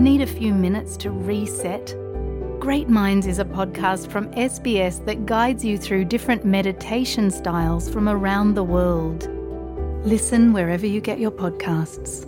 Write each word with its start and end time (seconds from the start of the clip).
Need 0.00 0.24
a 0.24 0.32
few 0.40 0.56
minutes 0.56 0.96
to 1.04 1.12
reset? 1.12 1.92
Great 2.56 2.88
Minds 2.88 3.28
is 3.28 3.36
a 3.36 3.44
podcast 3.44 4.08
from 4.08 4.32
SBS 4.32 5.04
that 5.04 5.28
guides 5.28 5.60
you 5.60 5.76
through 5.76 6.08
different 6.08 6.40
meditation 6.40 7.28
styles 7.28 7.84
from 7.84 8.08
around 8.08 8.56
the 8.56 8.64
world. 8.64 9.28
Listen 10.08 10.56
wherever 10.56 10.88
you 10.88 11.04
get 11.04 11.20
your 11.20 11.28
podcasts. 11.28 12.24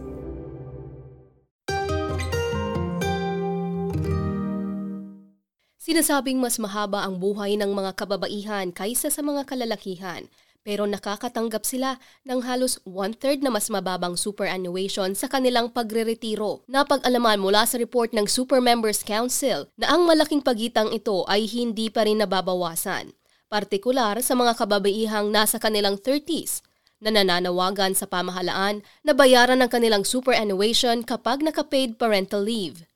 Sinasabing 5.80 6.44
mas 6.44 6.60
mahaba 6.60 7.08
ang 7.08 7.16
buhay 7.16 7.56
ng 7.56 7.72
mga 7.72 7.96
kababaihan 7.96 8.68
kaysa 8.76 9.08
sa 9.08 9.24
mga 9.24 9.48
kalalakihan 9.48 10.28
pero 10.62 10.86
nakakatanggap 10.86 11.66
sila 11.66 11.98
ng 12.26 12.42
halos 12.46 12.78
one-third 12.86 13.42
na 13.42 13.50
mas 13.50 13.66
mababang 13.70 14.14
superannuation 14.14 15.14
sa 15.18 15.26
kanilang 15.26 15.70
pagre-retiro. 15.74 16.62
Napag-alaman 16.70 17.42
mula 17.42 17.66
sa 17.66 17.78
report 17.78 18.14
ng 18.14 18.30
Super 18.30 18.62
Members 18.62 19.02
Council 19.02 19.70
na 19.74 19.90
ang 19.90 20.06
malaking 20.06 20.42
pagitang 20.42 20.94
ito 20.94 21.26
ay 21.26 21.46
hindi 21.50 21.90
pa 21.90 22.06
rin 22.06 22.22
nababawasan, 22.22 23.10
partikular 23.50 24.18
sa 24.22 24.38
mga 24.38 24.54
kababaihang 24.54 25.28
nasa 25.28 25.58
kanilang 25.58 25.98
30s 25.98 26.62
na 27.02 27.10
nananawagan 27.10 27.98
sa 27.98 28.06
pamahalaan 28.06 28.86
na 29.02 29.12
bayaran 29.12 29.58
ng 29.58 29.70
kanilang 29.70 30.06
superannuation 30.06 31.02
kapag 31.02 31.42
naka-paid 31.42 31.98
parental 31.98 32.46
leave. 32.46 32.86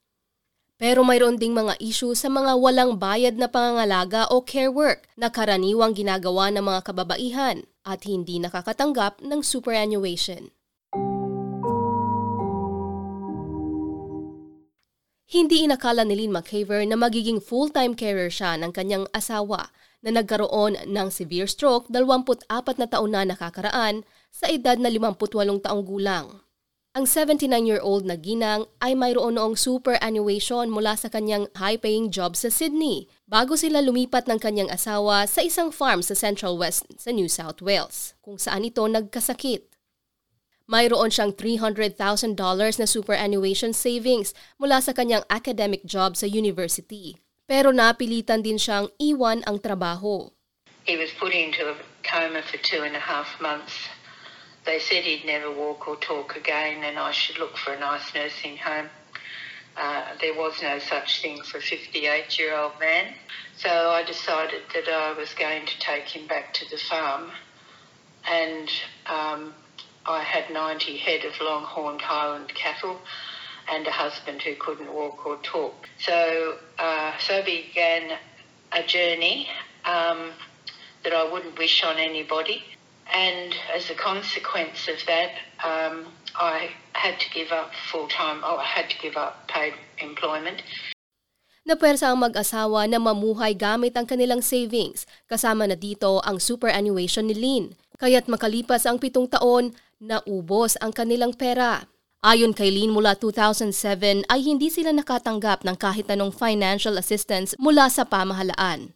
Pero 0.76 1.00
mayroon 1.00 1.40
ding 1.40 1.56
mga 1.56 1.80
issue 1.80 2.12
sa 2.12 2.28
mga 2.28 2.52
walang 2.60 3.00
bayad 3.00 3.40
na 3.40 3.48
pangangalaga 3.48 4.28
o 4.28 4.44
care 4.44 4.68
work 4.68 5.08
na 5.16 5.32
karaniwang 5.32 5.96
ginagawa 5.96 6.52
ng 6.52 6.60
mga 6.60 6.80
kababaihan 6.92 7.64
at 7.80 8.04
hindi 8.04 8.36
nakakatanggap 8.36 9.24
ng 9.24 9.40
superannuation. 9.40 10.52
Hindi 15.26 15.64
inakala 15.64 16.04
ni 16.04 16.14
Lynn 16.14 16.36
McCaver 16.36 16.84
na 16.84 16.94
magiging 16.94 17.40
full-time 17.42 17.96
carer 17.96 18.30
siya 18.30 18.60
ng 18.60 18.70
kanyang 18.70 19.10
asawa 19.16 19.74
na 20.04 20.14
nagkaroon 20.14 20.86
ng 20.86 21.08
severe 21.08 21.50
stroke 21.50 21.88
24 21.90 22.46
na 22.78 22.86
taon 22.86 23.10
na 23.16 23.24
nakakaraan 23.24 24.04
sa 24.28 24.46
edad 24.52 24.76
na 24.76 24.92
58 24.92 25.66
taong 25.66 25.82
gulang. 25.82 26.45
Ang 26.96 27.04
79-year-old 27.04 28.08
na 28.08 28.16
ginang 28.16 28.72
ay 28.80 28.96
mayroon 28.96 29.36
noong 29.36 29.52
superannuation 29.52 30.72
mula 30.72 30.96
sa 30.96 31.12
kanyang 31.12 31.44
high-paying 31.52 32.08
job 32.08 32.32
sa 32.32 32.48
Sydney 32.48 33.04
bago 33.28 33.52
sila 33.52 33.84
lumipat 33.84 34.24
ng 34.24 34.40
kanyang 34.40 34.72
asawa 34.72 35.28
sa 35.28 35.44
isang 35.44 35.68
farm 35.68 36.00
sa 36.00 36.16
Central 36.16 36.56
West 36.56 36.88
sa 36.96 37.12
New 37.12 37.28
South 37.28 37.60
Wales 37.60 38.16
kung 38.24 38.40
saan 38.40 38.64
ito 38.64 38.80
nagkasakit. 38.80 39.68
Mayroon 40.72 41.12
siyang 41.12 41.36
$300,000 41.36 42.00
na 42.80 42.86
superannuation 42.88 43.76
savings 43.76 44.32
mula 44.56 44.80
sa 44.80 44.96
kanyang 44.96 45.28
academic 45.28 45.84
job 45.84 46.16
sa 46.16 46.24
university. 46.24 47.20
Pero 47.44 47.76
napilitan 47.76 48.40
din 48.40 48.56
siyang 48.56 48.88
iwan 48.96 49.44
ang 49.44 49.60
trabaho. 49.60 50.32
He 50.88 50.96
was 50.96 51.12
put 51.20 51.36
into 51.36 51.60
a 51.68 51.76
coma 52.00 52.40
for 52.40 52.56
two 52.64 52.80
and 52.80 52.96
a 52.96 53.04
half 53.04 53.36
months 53.36 53.92
they 54.66 54.80
said 54.80 55.04
he'd 55.04 55.24
never 55.24 55.50
walk 55.50 55.88
or 55.88 55.96
talk 55.96 56.36
again 56.36 56.84
and 56.84 56.98
I 56.98 57.12
should 57.12 57.38
look 57.38 57.56
for 57.56 57.72
a 57.72 57.80
nice 57.80 58.12
nursing 58.14 58.56
home. 58.56 58.88
Uh, 59.76 60.04
there 60.20 60.34
was 60.34 60.60
no 60.62 60.78
such 60.78 61.22
thing 61.22 61.40
for 61.42 61.58
a 61.58 61.60
58 61.60 62.38
year 62.38 62.56
old 62.56 62.72
man. 62.80 63.14
So 63.56 63.70
I 63.70 64.02
decided 64.02 64.62
that 64.74 64.88
I 64.88 65.12
was 65.12 65.32
going 65.34 65.66
to 65.66 65.78
take 65.78 66.04
him 66.04 66.26
back 66.26 66.52
to 66.54 66.70
the 66.70 66.78
farm. 66.78 67.30
And 68.28 68.68
um, 69.06 69.54
I 70.04 70.22
had 70.22 70.50
90 70.52 70.96
head 70.96 71.24
of 71.24 71.34
longhorned 71.40 72.00
Highland 72.00 72.52
cattle 72.54 72.98
and 73.70 73.86
a 73.86 73.90
husband 73.90 74.42
who 74.42 74.54
couldn't 74.56 74.92
walk 74.92 75.26
or 75.26 75.36
talk. 75.42 75.88
So, 75.98 76.56
uh, 76.78 77.12
so 77.18 77.42
began 77.44 78.18
a 78.72 78.82
journey 78.82 79.48
um, 79.84 80.30
that 81.04 81.12
I 81.12 81.30
wouldn't 81.30 81.58
wish 81.58 81.84
on 81.84 81.98
anybody. 81.98 82.64
And 83.16 83.56
as 83.72 83.88
a 83.88 83.96
consequence 83.96 84.92
of 84.92 85.00
that, 85.08 85.40
um, 85.64 86.12
I 86.36 86.76
had 86.92 87.16
to 87.16 87.28
give 87.32 87.48
up 87.48 87.72
full 87.88 88.12
time, 88.12 88.44
oh, 88.44 88.60
I 88.60 88.68
had 88.68 88.92
to 88.92 88.98
give 89.00 89.16
up 89.16 89.48
paid 89.48 89.72
employment. 90.04 90.60
Napwersa 91.64 92.12
ang 92.12 92.20
mag-asawa 92.20 92.84
na 92.84 93.00
mamuhay 93.00 93.56
gamit 93.56 93.96
ang 93.96 94.04
kanilang 94.04 94.44
savings, 94.44 95.08
kasama 95.26 95.64
na 95.64 95.74
dito 95.74 96.20
ang 96.28 96.36
superannuation 96.36 97.26
ni 97.26 97.34
Lynn. 97.34 97.64
Kaya't 97.96 98.28
makalipas 98.28 98.84
ang 98.84 99.00
pitong 99.00 99.32
taon, 99.32 99.72
naubos 99.96 100.76
ang 100.84 100.92
kanilang 100.92 101.32
pera. 101.32 101.88
Ayon 102.20 102.52
kay 102.52 102.68
Lynn 102.68 102.92
mula 102.92 103.16
2007 103.16 104.28
ay 104.28 104.40
hindi 104.44 104.68
sila 104.68 104.92
nakatanggap 104.92 105.64
ng 105.64 105.76
kahit 105.80 106.06
anong 106.12 106.36
financial 106.36 107.00
assistance 107.00 107.56
mula 107.56 107.88
sa 107.88 108.04
pamahalaan 108.04 108.95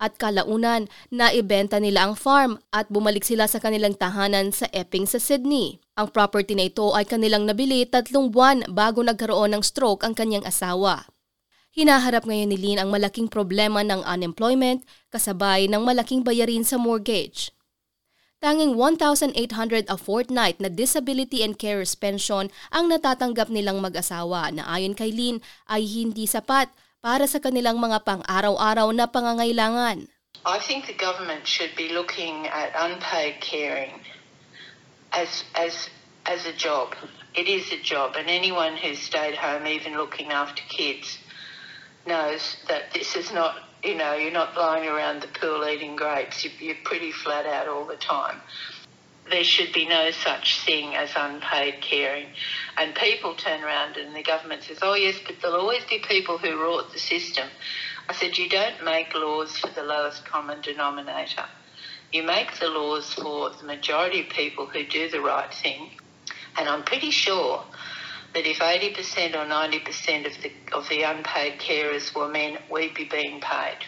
at 0.00 0.16
kalaunan 0.16 0.88
na 1.12 1.28
ibenta 1.28 1.76
nila 1.76 2.08
ang 2.08 2.16
farm 2.16 2.56
at 2.72 2.88
bumalik 2.88 3.22
sila 3.22 3.44
sa 3.44 3.60
kanilang 3.60 3.92
tahanan 3.94 4.50
sa 4.50 4.64
Epping 4.72 5.04
sa 5.04 5.20
Sydney. 5.20 5.78
Ang 6.00 6.08
property 6.10 6.56
na 6.56 6.72
ito 6.72 6.96
ay 6.96 7.04
kanilang 7.04 7.44
nabili 7.44 7.84
tatlong 7.84 8.32
buwan 8.32 8.64
bago 8.72 9.04
nagkaroon 9.04 9.52
ng 9.52 9.62
stroke 9.62 10.00
ang 10.02 10.16
kanyang 10.16 10.48
asawa. 10.48 11.04
Hinaharap 11.70 12.26
ngayon 12.26 12.50
ni 12.50 12.58
Lynn 12.58 12.82
ang 12.82 12.90
malaking 12.90 13.30
problema 13.30 13.86
ng 13.86 14.02
unemployment 14.02 14.82
kasabay 15.14 15.70
ng 15.70 15.84
malaking 15.86 16.26
bayarin 16.26 16.66
sa 16.66 16.74
mortgage. 16.80 17.54
Tanging 18.40 18.72
1,800 18.74 19.36
a 19.86 19.96
fortnight 20.00 20.58
na 20.58 20.72
disability 20.72 21.44
and 21.44 21.60
carers 21.60 21.92
pension 21.92 22.48
ang 22.72 22.88
natatanggap 22.88 23.52
nilang 23.52 23.84
mag-asawa 23.84 24.48
na 24.48 24.64
ayon 24.64 24.96
kay 24.96 25.12
Lynn 25.12 25.44
ay 25.68 25.84
hindi 25.84 26.24
sapat 26.24 26.72
para 27.00 27.24
sa 27.24 27.40
kanilang 27.40 27.80
mga 27.80 28.04
pang-araw-araw 28.04 28.92
na 28.92 29.08
pangangailangan. 29.08 30.04
I 30.44 30.58
think 30.60 30.86
the 30.86 30.96
government 30.96 31.48
should 31.48 31.72
be 31.76 31.92
looking 31.92 32.46
at 32.48 32.72
unpaid 32.76 33.40
caring 33.40 34.00
as 35.12 35.44
as 35.56 35.88
as 36.24 36.46
a 36.46 36.52
job. 36.52 36.96
It 37.34 37.48
is 37.48 37.72
a 37.72 37.80
job, 37.80 38.16
and 38.16 38.28
anyone 38.28 38.76
who's 38.76 39.00
stayed 39.00 39.36
home, 39.36 39.66
even 39.66 39.96
looking 39.96 40.32
after 40.32 40.62
kids, 40.68 41.18
knows 42.06 42.56
that 42.68 42.92
this 42.92 43.16
is 43.16 43.32
not. 43.32 43.68
You 43.80 43.96
know, 43.96 44.12
you're 44.12 44.32
not 44.32 44.56
lying 44.60 44.84
around 44.84 45.24
the 45.24 45.32
pool 45.40 45.64
eating 45.64 45.96
grapes. 45.96 46.44
You're 46.44 46.84
pretty 46.84 47.12
flat 47.12 47.48
out 47.48 47.64
all 47.64 47.88
the 47.88 47.96
time 47.96 48.44
there 49.30 49.44
should 49.44 49.72
be 49.72 49.86
no 49.86 50.10
such 50.10 50.60
thing 50.64 50.94
as 50.94 51.10
unpaid 51.16 51.80
caring. 51.80 52.26
And 52.76 52.94
people 52.94 53.34
turn 53.34 53.62
around 53.62 53.96
and 53.96 54.14
the 54.14 54.22
government 54.22 54.64
says, 54.64 54.78
oh, 54.82 54.94
yes, 54.94 55.16
but 55.24 55.36
there'll 55.40 55.60
always 55.60 55.84
be 55.84 55.98
people 56.00 56.38
who 56.38 56.48
rort 56.48 56.92
the 56.92 56.98
system. 56.98 57.48
I 58.08 58.12
said, 58.12 58.38
you 58.38 58.48
don't 58.48 58.84
make 58.84 59.14
laws 59.14 59.56
for 59.56 59.68
the 59.68 59.82
lowest 59.82 60.24
common 60.24 60.60
denominator. 60.60 61.44
You 62.12 62.24
make 62.24 62.58
the 62.58 62.68
laws 62.68 63.14
for 63.14 63.50
the 63.50 63.64
majority 63.64 64.22
of 64.22 64.30
people 64.30 64.66
who 64.66 64.84
do 64.84 65.08
the 65.08 65.20
right 65.20 65.52
thing. 65.54 65.90
And 66.56 66.68
I'm 66.68 66.82
pretty 66.82 67.12
sure 67.12 67.62
that 68.34 68.46
if 68.46 68.58
80% 68.58 69.34
or 69.34 69.46
90% 69.46 70.26
of 70.26 70.42
the, 70.42 70.52
of 70.72 70.88
the 70.88 71.02
unpaid 71.02 71.60
carers 71.60 72.14
were 72.14 72.28
men, 72.28 72.58
we'd 72.70 72.94
be 72.94 73.04
being 73.04 73.40
paid. 73.40 73.78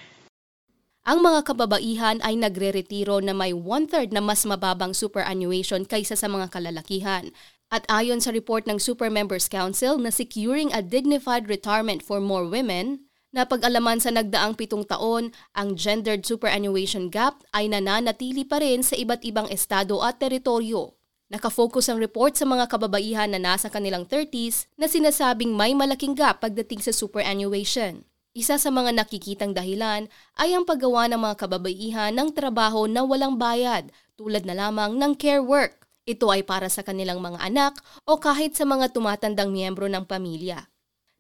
Ang 1.03 1.19
mga 1.19 1.43
kababaihan 1.51 2.23
ay 2.23 2.39
nagre-retiro 2.39 3.19
na 3.19 3.35
may 3.35 3.51
one-third 3.51 4.15
na 4.15 4.23
mas 4.23 4.47
mababang 4.47 4.95
superannuation 4.95 5.83
kaysa 5.83 6.15
sa 6.15 6.31
mga 6.31 6.55
kalalakihan. 6.55 7.35
At 7.75 7.83
ayon 7.91 8.23
sa 8.23 8.31
report 8.31 8.71
ng 8.71 8.79
Super 8.79 9.11
Members 9.11 9.51
Council 9.51 9.99
na 9.99 10.15
Securing 10.15 10.71
a 10.71 10.79
Dignified 10.79 11.51
Retirement 11.51 12.07
for 12.07 12.23
More 12.23 12.47
Women, 12.47 13.11
na 13.35 13.43
pag-alaman 13.43 13.99
sa 13.99 14.15
nagdaang 14.15 14.55
pitong 14.55 14.87
taon, 14.87 15.35
ang 15.59 15.75
gendered 15.75 16.23
superannuation 16.23 17.11
gap 17.11 17.43
ay 17.51 17.67
nananatili 17.67 18.47
pa 18.47 18.63
rin 18.63 18.87
sa 18.87 18.95
iba't 18.95 19.27
ibang 19.27 19.51
estado 19.51 19.99
at 20.07 20.23
teritoryo. 20.23 20.95
Nakafocus 21.35 21.91
ang 21.91 21.99
report 21.99 22.39
sa 22.39 22.47
mga 22.47 22.71
kababaihan 22.71 23.27
na 23.27 23.43
nasa 23.43 23.67
kanilang 23.67 24.07
30s 24.07 24.71
na 24.79 24.87
sinasabing 24.87 25.51
may 25.51 25.75
malaking 25.75 26.15
gap 26.15 26.45
pagdating 26.45 26.79
sa 26.79 26.95
superannuation. 26.95 28.07
Isa 28.33 28.57
sa 28.57 28.73
mga 28.73 28.97
nakikitang 28.97 29.53
dahilan 29.53 30.09
ay 30.41 30.57
ang 30.57 30.65
paggawa 30.65 31.05
ng 31.05 31.21
mga 31.21 31.37
kababaihan 31.37 32.17
ng 32.17 32.33
trabaho 32.33 32.89
na 32.89 33.05
walang 33.05 33.37
bayad 33.37 33.93
tulad 34.17 34.49
na 34.49 34.57
lamang 34.57 34.97
ng 34.97 35.13
care 35.21 35.45
work. 35.45 35.85
Ito 36.09 36.33
ay 36.33 36.41
para 36.41 36.73
sa 36.73 36.81
kanilang 36.81 37.21
mga 37.21 37.45
anak 37.45 37.77
o 38.09 38.17
kahit 38.17 38.57
sa 38.57 38.65
mga 38.65 38.97
tumatandang 38.97 39.53
miyembro 39.53 39.85
ng 39.85 40.09
pamilya. 40.09 40.65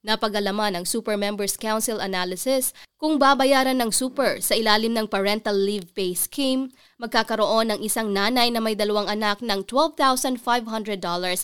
Napagalaman 0.00 0.72
ng 0.80 0.84
Super 0.88 1.20
Members 1.20 1.60
Council 1.60 2.00
analysis 2.00 2.72
kung 2.96 3.20
babayaran 3.20 3.76
ng 3.76 3.92
super 3.92 4.40
sa 4.40 4.56
ilalim 4.56 4.96
ng 4.96 5.04
Parental 5.04 5.54
Leave 5.54 5.92
Pay 5.92 6.16
Scheme, 6.16 6.72
magkakaroon 6.96 7.76
ng 7.76 7.80
isang 7.84 8.08
nanay 8.08 8.48
na 8.48 8.64
may 8.64 8.72
dalawang 8.72 9.12
anak 9.12 9.44
ng 9.44 9.68
$12,500 9.68 10.40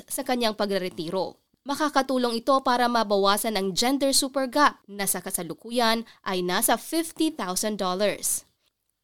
sa 0.01 0.23
kanyang 0.25 0.57
pagreretiro. 0.57 1.37
Makakatulong 1.69 2.41
ito 2.41 2.57
para 2.65 2.89
mabawasan 2.89 3.61
ang 3.61 3.77
gender 3.77 4.17
super 4.17 4.49
gap 4.49 4.81
na 4.89 5.05
sa 5.05 5.21
kasalukuyan 5.21 6.09
ay 6.25 6.41
nasa 6.41 6.81
$50,000. 6.81 7.37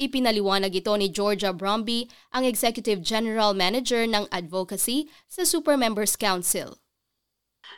Ipinaliwanag 0.01 0.73
ito 0.73 0.97
ni 0.97 1.13
Georgia 1.13 1.53
Bromby, 1.53 2.09
ang 2.33 2.49
Executive 2.49 3.05
General 3.05 3.53
Manager 3.53 4.09
ng 4.09 4.25
Advocacy 4.33 5.13
sa 5.29 5.45
Super 5.45 5.77
Members 5.77 6.17
Council. 6.17 6.81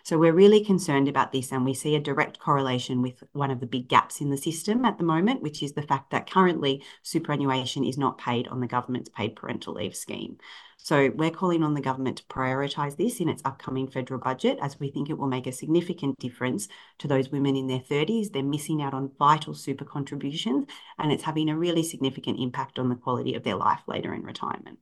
So 0.02 0.18
we're 0.18 0.32
really 0.32 0.64
concerned 0.64 1.08
about 1.08 1.32
this, 1.32 1.52
and 1.52 1.64
we 1.64 1.74
see 1.74 1.94
a 1.94 2.00
direct 2.00 2.38
correlation 2.38 3.02
with 3.02 3.22
one 3.32 3.50
of 3.50 3.60
the 3.60 3.66
big 3.66 3.88
gaps 3.88 4.20
in 4.20 4.30
the 4.30 4.36
system 4.36 4.84
at 4.84 4.98
the 4.98 5.04
moment, 5.04 5.42
which 5.42 5.62
is 5.62 5.72
the 5.72 5.82
fact 5.82 6.10
that 6.10 6.30
currently 6.30 6.82
superannuation 7.02 7.84
is 7.84 7.98
not 7.98 8.18
paid 8.18 8.48
on 8.48 8.60
the 8.60 8.66
government's 8.66 9.08
paid 9.08 9.36
parental 9.36 9.74
leave 9.74 9.96
scheme. 9.96 10.38
So 10.78 11.10
we're 11.16 11.30
calling 11.30 11.64
on 11.64 11.74
the 11.74 11.80
government 11.80 12.18
to 12.18 12.24
prioritise 12.24 12.96
this 12.96 13.18
in 13.18 13.28
its 13.28 13.42
upcoming 13.44 13.88
federal 13.88 14.20
budget, 14.20 14.58
as 14.62 14.78
we 14.78 14.90
think 14.90 15.10
it 15.10 15.18
will 15.18 15.26
make 15.26 15.46
a 15.46 15.52
significant 15.52 16.18
difference 16.18 16.68
to 16.98 17.08
those 17.08 17.30
women 17.30 17.56
in 17.56 17.66
their 17.66 17.80
30s. 17.80 18.32
They're 18.32 18.42
missing 18.42 18.82
out 18.82 18.94
on 18.94 19.10
vital 19.18 19.54
super 19.54 19.84
contributions, 19.84 20.66
and 20.98 21.10
it's 21.10 21.24
having 21.24 21.48
a 21.48 21.56
really 21.56 21.82
significant 21.82 22.38
impact 22.38 22.78
on 22.78 22.88
the 22.88 22.94
quality 22.94 23.34
of 23.34 23.42
their 23.42 23.56
life 23.56 23.80
later 23.88 24.14
in 24.14 24.22
retirement. 24.22 24.78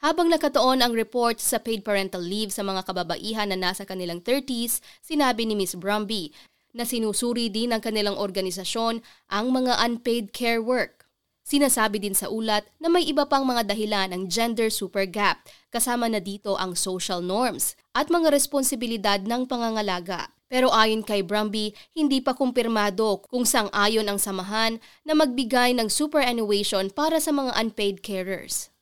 Habang 0.00 0.32
nakatuon 0.32 0.80
ang 0.80 0.96
report 0.96 1.44
sa 1.44 1.60
paid 1.60 1.84
parental 1.84 2.24
leave 2.24 2.48
sa 2.48 2.64
mga 2.64 2.88
kababaihan 2.88 3.52
na 3.52 3.58
nasa 3.60 3.84
kanilang 3.84 4.24
30s, 4.24 4.80
sinabi 5.04 5.44
ni 5.44 5.52
Ms. 5.52 5.76
Brumby 5.76 6.32
na 6.72 6.88
sinusuri 6.88 7.52
din 7.52 7.68
ng 7.68 7.84
kanilang 7.84 8.16
organisasyon 8.16 9.04
ang 9.28 9.46
mga 9.52 9.76
unpaid 9.76 10.32
care 10.32 10.56
work. 10.56 11.04
Sinasabi 11.44 12.00
din 12.00 12.16
sa 12.16 12.32
ulat 12.32 12.64
na 12.80 12.88
may 12.88 13.04
iba 13.04 13.28
pang 13.28 13.44
mga 13.44 13.76
dahilan 13.76 14.08
ng 14.16 14.32
gender 14.32 14.72
super 14.72 15.04
gap, 15.04 15.44
kasama 15.68 16.08
na 16.08 16.16
dito 16.16 16.56
ang 16.56 16.72
social 16.72 17.20
norms 17.20 17.76
at 17.92 18.08
mga 18.08 18.32
responsibilidad 18.32 19.20
ng 19.20 19.44
pangangalaga. 19.44 20.32
Pero 20.48 20.72
ayon 20.72 21.04
kay 21.04 21.20
Brumby, 21.20 21.76
hindi 21.92 22.24
pa 22.24 22.32
kumpirmado 22.32 23.20
kung 23.28 23.44
sang-ayon 23.44 24.08
ang 24.08 24.16
samahan 24.16 24.80
na 25.04 25.12
magbigay 25.12 25.76
ng 25.76 25.92
superannuation 25.92 26.88
para 26.88 27.20
sa 27.20 27.36
mga 27.36 27.52
unpaid 27.52 28.00
carers. 28.00 28.72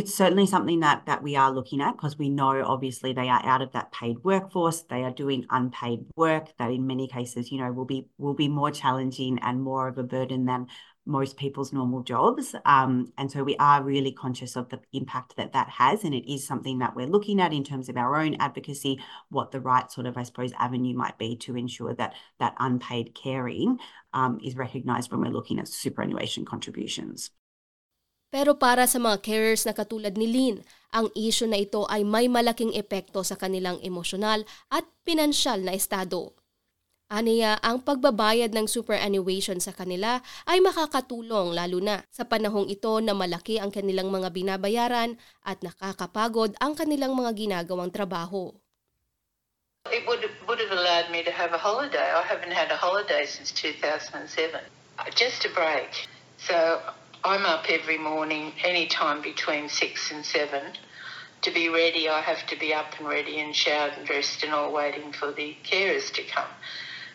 It's 0.00 0.14
certainly 0.14 0.46
something 0.46 0.80
that 0.80 1.04
that 1.04 1.22
we 1.22 1.36
are 1.36 1.52
looking 1.52 1.82
at 1.82 1.92
because 1.92 2.16
we 2.16 2.30
know 2.30 2.64
obviously 2.64 3.12
they 3.12 3.28
are 3.28 3.44
out 3.44 3.60
of 3.60 3.72
that 3.72 3.92
paid 3.92 4.16
workforce. 4.24 4.80
They 4.80 5.02
are 5.04 5.10
doing 5.10 5.44
unpaid 5.50 6.06
work 6.16 6.56
that 6.56 6.70
in 6.70 6.86
many 6.86 7.06
cases, 7.06 7.52
you 7.52 7.58
know, 7.58 7.70
will 7.70 7.84
be 7.84 8.08
will 8.16 8.32
be 8.32 8.48
more 8.48 8.70
challenging 8.70 9.38
and 9.42 9.60
more 9.62 9.88
of 9.88 9.98
a 9.98 10.02
burden 10.02 10.46
than 10.46 10.68
most 11.04 11.36
people's 11.36 11.74
normal 11.74 12.02
jobs. 12.02 12.54
Um, 12.64 13.12
and 13.18 13.30
so 13.30 13.44
we 13.44 13.56
are 13.56 13.82
really 13.82 14.10
conscious 14.10 14.56
of 14.56 14.70
the 14.70 14.80
impact 14.94 15.36
that 15.36 15.52
that 15.52 15.68
has. 15.68 16.02
And 16.02 16.14
it 16.14 16.32
is 16.32 16.46
something 16.46 16.78
that 16.78 16.96
we're 16.96 17.06
looking 17.06 17.38
at 17.38 17.52
in 17.52 17.62
terms 17.62 17.90
of 17.90 17.98
our 17.98 18.16
own 18.16 18.36
advocacy, 18.36 19.02
what 19.28 19.50
the 19.50 19.60
right 19.60 19.92
sort 19.92 20.06
of, 20.06 20.16
I 20.16 20.22
suppose, 20.22 20.52
avenue 20.58 20.96
might 20.96 21.18
be 21.18 21.36
to 21.44 21.58
ensure 21.58 21.92
that 21.96 22.14
that 22.38 22.54
unpaid 22.58 23.14
caring 23.14 23.76
um, 24.14 24.40
is 24.42 24.56
recognised 24.56 25.12
when 25.12 25.20
we're 25.20 25.30
looking 25.30 25.58
at 25.58 25.68
superannuation 25.68 26.46
contributions. 26.46 27.30
Pero 28.30 28.62
para 28.62 28.86
sa 28.86 29.02
mga 29.02 29.18
carers 29.26 29.66
na 29.66 29.74
katulad 29.74 30.14
ni 30.14 30.30
Lynn, 30.30 30.62
ang 30.94 31.10
isyu 31.18 31.50
na 31.50 31.58
ito 31.58 31.82
ay 31.90 32.06
may 32.06 32.30
malaking 32.30 32.74
epekto 32.78 33.26
sa 33.26 33.34
kanilang 33.34 33.82
emosyonal 33.82 34.46
at 34.70 34.86
pinansyal 35.02 35.58
na 35.62 35.74
estado. 35.74 36.34
Aniya, 37.10 37.58
ang 37.58 37.82
pagbabayad 37.82 38.54
ng 38.54 38.70
superannuation 38.70 39.58
sa 39.58 39.74
kanila 39.74 40.22
ay 40.46 40.62
makakatulong 40.62 41.58
lalo 41.58 41.82
na 41.82 42.06
sa 42.06 42.22
panahong 42.22 42.70
ito 42.70 43.02
na 43.02 43.18
malaki 43.18 43.58
ang 43.58 43.74
kanilang 43.74 44.14
mga 44.14 44.30
binabayaran 44.30 45.18
at 45.42 45.58
nakakapagod 45.66 46.54
ang 46.62 46.78
kanilang 46.78 47.18
mga 47.18 47.34
ginagawang 47.34 47.90
trabaho. 47.90 48.54
It 49.90 50.06
would, 50.06 50.22
would 50.46 50.62
have 50.62 50.70
allowed 50.70 51.10
me 51.10 51.26
to 51.26 51.34
have 51.34 51.50
a 51.50 51.58
holiday. 51.58 52.14
I 52.14 52.22
haven't 52.22 52.54
had 52.54 52.70
a 52.70 52.78
holiday 52.78 53.26
since 53.26 53.50
2007. 53.50 54.30
Just 55.18 55.42
a 55.42 55.50
break. 55.50 55.90
So 56.38 56.78
I'm 57.30 57.46
up 57.46 57.66
every 57.68 57.96
morning, 57.96 58.54
any 58.64 58.88
time 58.88 59.22
between 59.22 59.68
six 59.68 60.10
and 60.10 60.26
seven. 60.26 60.72
To 61.42 61.52
be 61.52 61.68
ready, 61.68 62.08
I 62.08 62.20
have 62.22 62.44
to 62.48 62.58
be 62.58 62.74
up 62.74 62.98
and 62.98 63.06
ready 63.06 63.38
and 63.38 63.54
showered 63.54 63.92
and 63.96 64.04
dressed 64.04 64.42
and 64.42 64.52
all 64.52 64.72
waiting 64.72 65.12
for 65.12 65.30
the 65.30 65.56
carers 65.62 66.12
to 66.14 66.24
come. 66.24 66.48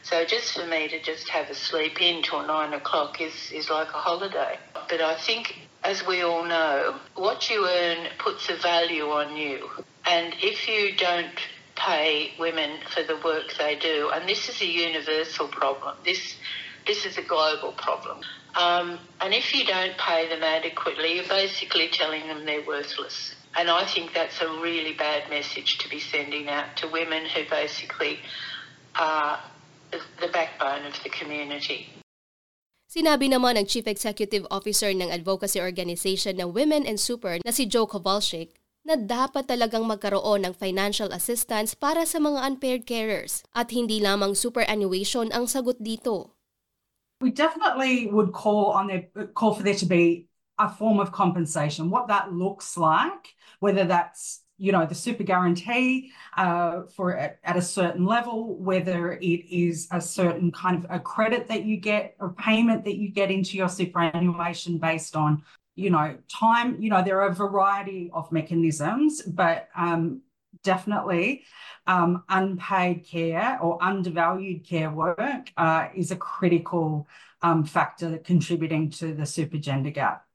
So 0.03 0.23
just 0.23 0.53
for 0.53 0.65
me 0.67 0.87
to 0.87 1.01
just 1.01 1.27
have 1.27 1.49
a 1.49 1.53
sleep 1.53 2.01
in 2.01 2.23
till 2.23 2.47
nine 2.47 2.71
o'clock 2.71 3.19
is, 3.19 3.33
is 3.51 3.69
like 3.69 3.89
a 3.89 3.97
holiday. 3.97 4.57
But 4.87 5.01
I 5.01 5.15
think, 5.15 5.53
as 5.83 6.07
we 6.07 6.21
all 6.21 6.45
know, 6.45 6.95
what 7.15 7.49
you 7.49 7.67
earn 7.67 8.07
puts 8.17 8.49
a 8.49 8.55
value 8.55 9.09
on 9.09 9.35
you. 9.35 9.67
And 10.09 10.33
if 10.41 10.69
you 10.69 10.95
don't 10.95 11.37
pay 11.75 12.31
women 12.39 12.79
for 12.89 13.03
the 13.03 13.17
work 13.17 13.53
they 13.59 13.75
do, 13.75 14.11
and 14.13 14.29
this 14.29 14.47
is 14.47 14.61
a 14.61 14.65
universal 14.65 15.49
problem, 15.49 15.97
this 16.05 16.37
this 16.85 17.05
is 17.05 17.17
a 17.17 17.21
global 17.21 17.73
problem. 17.73 18.21
Um, 18.55 18.99
and 19.19 19.33
if 19.33 19.53
you 19.53 19.65
don't 19.65 19.97
pay 19.97 20.29
them 20.29 20.43
adequately, 20.43 21.15
you're 21.15 21.27
basically 21.27 21.89
telling 21.91 22.27
them 22.27 22.45
they're 22.45 22.65
worthless. 22.65 23.35
And 23.57 23.69
I 23.69 23.85
think 23.85 24.13
that's 24.13 24.41
a 24.41 24.47
really 24.59 24.93
bad 24.93 25.29
message 25.29 25.77
to 25.79 25.89
be 25.89 25.99
sending 25.99 26.49
out 26.49 26.75
to 26.77 26.87
women 26.87 27.25
who 27.25 27.43
basically 27.49 28.19
are 28.95 29.39
the 29.91 30.27
backbone 30.31 30.85
of 30.85 30.95
the 31.03 31.09
community. 31.09 31.87
Sinabi 32.85 33.27
naman 33.27 33.59
ng 33.59 33.67
Chief 33.67 33.83
Executive 33.87 34.47
Officer 34.47 34.91
ng 34.91 35.11
advocacy 35.11 35.59
organization 35.59 36.39
ng 36.39 36.55
Women 36.55 36.87
and 36.87 36.99
Super 36.99 37.43
na 37.43 37.51
si 37.51 37.67
Joe 37.67 37.87
Kowalczyk 37.87 38.55
na 38.85 38.95
dapat 38.95 39.49
talagang 39.49 39.83
magkaroon 39.83 40.45
ng 40.45 40.53
financial 40.53 41.09
assistance 41.11 41.73
para 41.73 42.05
sa 42.05 42.21
mga 42.21 42.39
unpaired 42.45 42.83
carers 42.85 43.41
at 43.51 43.73
hindi 43.73 43.97
lamang 43.99 44.37
superannuation 44.37 45.33
ang 45.33 45.49
sagot 45.49 45.75
dito. 45.81 46.34
We 47.21 47.31
definitely 47.31 48.07
would 48.07 48.33
call 48.33 48.71
on 48.71 48.87
there, 48.87 49.27
call 49.33 49.55
for 49.55 49.63
there 49.63 49.75
to 49.75 49.85
be 49.85 50.27
a 50.59 50.69
form 50.69 50.99
of 50.99 51.11
compensation. 51.11 51.89
What 51.89 52.07
that 52.07 52.33
looks 52.33 52.77
like, 52.77 53.33
whether 53.59 53.85
that's 53.85 54.41
you 54.57 54.71
know 54.71 54.85
the 54.85 54.95
super 54.95 55.23
guarantee 55.23 56.11
uh, 56.37 56.83
for 56.95 57.15
at, 57.17 57.39
at, 57.43 57.57
a 57.57 57.61
certain 57.61 58.05
level, 58.05 58.57
whether 58.57 59.13
it 59.13 59.45
is 59.49 59.87
a 59.91 59.99
certain 59.99 60.51
kind 60.51 60.77
of 60.77 60.89
a 60.89 60.99
credit 60.99 61.47
that 61.49 61.65
you 61.65 61.77
get 61.77 62.15
or 62.19 62.33
payment 62.33 62.85
that 62.85 62.95
you 62.95 63.09
get 63.09 63.31
into 63.31 63.57
your 63.57 63.67
superannuation 63.67 64.77
based 64.77 65.15
on 65.15 65.43
you 65.75 65.89
know 65.89 66.17
time. 66.29 66.81
You 66.81 66.89
know 66.89 67.03
there 67.03 67.21
are 67.21 67.29
a 67.29 67.33
variety 67.33 68.09
of 68.13 68.31
mechanisms, 68.31 69.21
but 69.23 69.67
um, 69.75 70.21
definitely 70.65 71.45
um, 71.85 72.25
unpaid 72.27 73.05
care 73.05 73.61
or 73.61 73.77
undervalued 73.77 74.65
care 74.65 74.89
work 74.89 75.53
uh, 75.55 75.87
is 75.93 76.09
a 76.09 76.17
critical 76.17 77.07
um, 77.45 77.63
factor 77.63 78.17
contributing 78.17 78.89
to 78.97 79.13
the 79.13 79.25
super 79.25 79.61
gender 79.61 79.93
gap. 79.93 80.25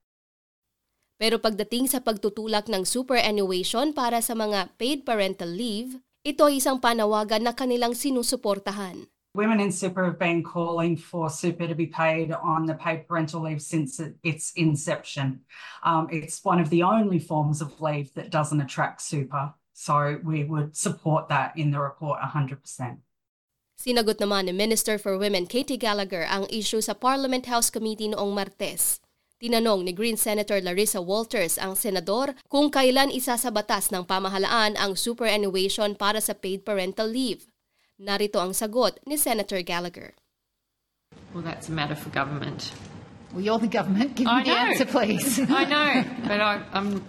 Pero 1.21 1.37
pagdating 1.37 1.85
sa 1.85 2.01
pagtutulak 2.01 2.73
ng 2.73 2.89
superannuation 2.89 3.93
para 3.93 4.25
sa 4.25 4.33
mga 4.33 4.73
paid 4.81 5.05
parental 5.05 5.53
leave, 5.53 6.01
ito 6.25 6.49
ay 6.49 6.65
isang 6.65 6.81
panawagan 6.81 7.45
na 7.45 7.53
kanilang 7.53 7.93
sinusuportahan. 7.93 9.05
Women 9.37 9.61
in 9.61 9.71
super 9.71 10.03
have 10.11 10.19
been 10.19 10.43
calling 10.43 10.97
for 10.97 11.31
super 11.31 11.69
to 11.69 11.77
be 11.77 11.87
paid 11.87 12.33
on 12.33 12.67
the 12.67 12.75
paid 12.75 13.07
parental 13.07 13.47
leave 13.47 13.63
since 13.63 14.03
its 14.25 14.51
inception. 14.59 15.47
Um, 15.85 16.09
it's 16.11 16.43
one 16.43 16.59
of 16.59 16.67
the 16.73 16.83
only 16.83 17.21
forms 17.21 17.63
of 17.63 17.79
leave 17.79 18.11
that 18.19 18.35
doesn't 18.35 18.59
attract 18.59 19.05
super. 19.05 19.55
So 19.81 20.21
we 20.21 20.45
would 20.45 20.77
support 20.77 21.33
that 21.33 21.57
in 21.57 21.73
the 21.73 21.81
report 21.81 22.21
100%. 22.21 22.61
Sinagot 23.81 24.21
naman 24.21 24.45
ni 24.45 24.53
Minister 24.53 25.01
for 25.01 25.17
Women 25.17 25.49
Katie 25.49 25.81
Gallagher 25.81 26.29
ang 26.29 26.45
issue 26.53 26.85
sa 26.85 26.93
Parliament 26.93 27.49
House 27.49 27.73
Committee 27.73 28.13
noong 28.13 28.37
Martes. 28.37 29.01
Tinanong 29.41 29.89
ni 29.89 29.97
Green 29.97 30.21
Senator 30.21 30.61
Larissa 30.61 31.01
Walters 31.01 31.57
ang 31.57 31.73
senador 31.73 32.37
kung 32.53 32.69
kailan 32.69 33.09
isa 33.09 33.41
sa 33.41 33.49
batas 33.49 33.89
ng 33.89 34.05
pamahalaan 34.05 34.77
ang 34.77 35.01
superannuation 35.01 35.97
para 35.97 36.21
sa 36.21 36.37
paid 36.37 36.61
parental 36.61 37.09
leave. 37.09 37.49
Narito 37.97 38.37
ang 38.37 38.53
sagot 38.53 39.01
ni 39.09 39.17
Senator 39.17 39.65
Gallagher. 39.65 40.13
Well, 41.33 41.41
that's 41.41 41.73
a 41.73 41.75
matter 41.75 41.97
for 41.97 42.13
government. 42.13 42.77
Well, 43.33 43.41
you're 43.41 43.57
the 43.57 43.65
government. 43.65 44.21
Give 44.21 44.29
me 44.29 44.45
the 44.45 44.53
answer, 44.53 44.85
please. 44.85 45.41
I 45.49 45.65
know, 45.65 46.05
but 46.29 46.37
I, 46.45 46.61
am 46.77 47.01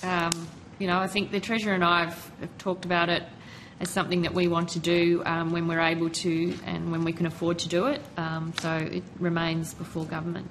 um, 0.00 0.32
you 0.78 0.86
know, 0.86 0.98
I 0.98 1.06
think 1.06 1.30
the 1.30 1.40
Treasurer 1.40 1.74
and 1.74 1.84
I 1.84 2.04
have, 2.04 2.18
have 2.40 2.56
talked 2.58 2.84
about 2.84 3.08
it 3.08 3.24
as 3.80 3.88
something 3.88 4.22
that 4.22 4.32
we 4.32 4.48
want 4.48 4.68
to 4.72 4.80
do 4.80 5.22
um, 5.24 5.52
when 5.52 5.68
we're 5.68 5.80
able 5.80 6.08
to 6.24 6.56
and 6.64 6.90
when 6.90 7.04
we 7.04 7.12
can 7.12 7.26
afford 7.26 7.58
to 7.60 7.68
do 7.68 7.86
it. 7.86 8.00
Um, 8.16 8.52
so 8.60 8.76
it 8.76 9.04
remains 9.20 9.74
before 9.74 10.04
government. 10.04 10.48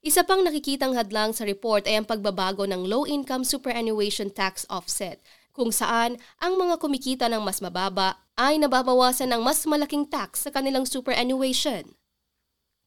Isa 0.00 0.24
pang 0.24 0.40
nakikitang 0.40 0.96
hadlang 0.96 1.36
sa 1.36 1.44
report 1.44 1.84
ay 1.84 2.00
ang 2.00 2.08
pagbabago 2.08 2.64
ng 2.64 2.88
low-income 2.88 3.44
superannuation 3.44 4.32
tax 4.32 4.64
offset, 4.72 5.20
kung 5.52 5.68
saan 5.68 6.16
ang 6.40 6.56
mga 6.56 6.80
kumikita 6.80 7.28
ng 7.28 7.44
mas 7.44 7.60
mababa 7.60 8.16
ay 8.32 8.56
nababawasan 8.56 9.28
ng 9.28 9.44
mas 9.44 9.68
malaking 9.68 10.08
tax 10.08 10.48
sa 10.48 10.50
kanilang 10.50 10.88
superannuation. 10.88 11.92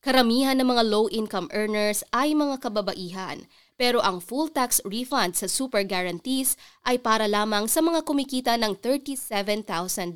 Karamihan 0.01 0.57
ng 0.57 0.67
mga 0.67 0.83
low-income 0.89 1.47
earners 1.53 2.01
ay 2.11 2.33
mga 2.33 2.65
kababaihan, 2.65 3.45
pero 3.75 3.99
ang 3.99 4.21
full 4.21 4.53
tax 4.53 4.79
refund 4.85 5.35
sa 5.37 5.49
super 5.49 5.81
guarantees 5.81 6.55
ay 6.85 7.01
para 7.01 7.25
lamang 7.25 7.65
sa 7.65 7.81
mga 7.81 8.05
kumikita 8.05 8.53
ng 8.57 8.77
$37,000 8.79 10.13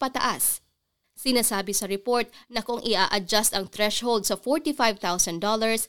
pataas. 0.00 0.64
Sinasabi 1.14 1.70
sa 1.70 1.86
report 1.86 2.26
na 2.50 2.60
kung 2.66 2.82
ia-adjust 2.82 3.54
ang 3.54 3.70
threshold 3.70 4.26
sa 4.26 4.34
$45,000, 4.34 5.86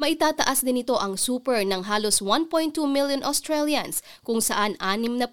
Maitataas 0.00 0.64
din 0.64 0.80
ito 0.80 0.96
ang 0.96 1.20
super 1.20 1.60
ng 1.62 1.84
halos 1.84 2.24
1.2 2.24 2.74
million 2.88 3.20
Australians 3.22 4.00
kung 4.24 4.40
saan 4.40 4.74
60% 4.80 5.30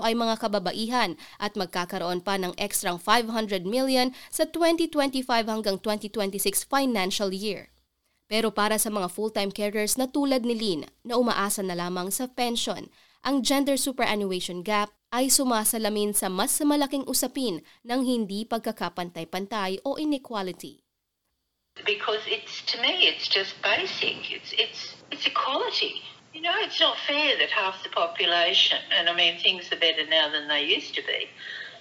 ay 0.00 0.16
mga 0.16 0.40
kababaihan 0.40 1.14
at 1.36 1.54
magkakaroon 1.54 2.24
pa 2.24 2.40
ng 2.40 2.56
ekstrang 2.56 2.96
500 2.96 3.62
million 3.62 4.10
sa 4.32 4.48
2025 4.48 5.28
hanggang 5.28 5.76
2026 5.78 6.66
financial 6.66 7.30
year. 7.30 7.71
Pero 8.30 8.54
para 8.54 8.78
sa 8.78 8.88
mga 8.88 9.08
full-time 9.12 9.52
carers 9.52 9.96
na 9.96 10.08
tulad 10.08 10.46
ni 10.46 10.54
Lynn 10.56 10.82
na 11.06 11.18
umaasa 11.18 11.60
na 11.60 11.76
lamang 11.76 12.08
sa 12.08 12.28
pension, 12.30 12.88
ang 13.22 13.40
gender 13.40 13.78
superannuation 13.78 14.62
gap 14.66 14.90
ay 15.12 15.28
sumasalamin 15.28 16.16
sa 16.16 16.32
mas 16.32 16.56
malaking 16.64 17.04
usapin 17.04 17.60
ng 17.84 18.00
hindi 18.00 18.48
pagkakapantay-pantay 18.48 19.84
o 19.84 20.00
inequality. 20.00 20.82
because 21.86 22.20
it's 22.26 22.62
to 22.62 22.80
me 22.80 23.08
it's 23.08 23.28
just 23.28 23.54
basic. 23.62 24.30
It's 24.30 24.52
it's 24.52 24.94
it's 25.10 25.26
equality. 25.26 26.02
You 26.34 26.40
know, 26.40 26.54
it's 26.60 26.80
not 26.80 26.96
fair 27.06 27.36
that 27.38 27.50
half 27.50 27.82
the 27.82 27.90
population, 27.90 28.78
and 28.96 29.08
I 29.08 29.14
mean 29.14 29.38
things 29.40 29.70
are 29.72 29.76
better 29.76 30.06
now 30.08 30.30
than 30.30 30.48
they 30.48 30.64
used 30.64 30.94
to 30.94 31.02
be, 31.02 31.28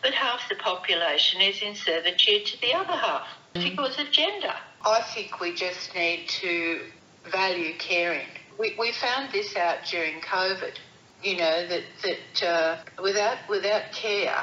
but 0.03 0.13
half 0.13 0.47
the 0.49 0.55
population 0.55 1.41
is 1.41 1.61
in 1.61 1.75
servitude 1.75 2.45
to 2.47 2.61
the 2.61 2.73
other 2.73 2.93
half 2.93 3.27
because 3.53 3.97
of 3.99 4.11
gender. 4.11 4.55
I 4.85 5.01
think 5.13 5.39
we 5.39 5.53
just 5.53 5.93
need 5.93 6.25
to 6.41 6.81
value 7.29 7.77
caring. 7.77 8.27
We 8.57 8.73
we 8.77 8.91
found 8.97 9.29
this 9.31 9.55
out 9.55 9.85
during 9.85 10.21
COVID. 10.25 10.73
You 11.21 11.37
know 11.37 11.67
that 11.69 11.85
that 12.01 12.35
uh, 12.41 12.71
without 13.01 13.37
without 13.45 13.93
care, 13.93 14.41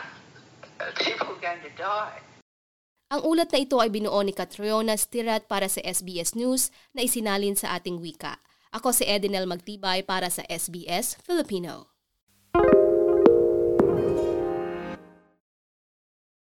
people 1.03 1.35
are 1.35 1.43
going 1.43 1.63
to 1.67 1.75
die. 1.75 2.23
Ang 3.09 3.25
ulat 3.25 3.51
na 3.51 3.59
ito 3.65 3.81
ay 3.81 3.89
binuo 3.89 4.21
ni 4.21 4.37
Catriona 4.37 4.95
Stirat 4.95 5.49
para 5.49 5.67
sa 5.67 5.81
SBS 5.81 6.37
News 6.37 6.69
na 6.93 7.03
isinalin 7.03 7.57
sa 7.57 7.75
ating 7.75 7.99
wika. 7.99 8.37
Ako 8.69 8.93
si 8.93 9.09
Edinel 9.09 9.49
Magtibay 9.49 10.05
para 10.05 10.29
sa 10.29 10.45
SBS 10.45 11.17
Filipino. 11.25 11.98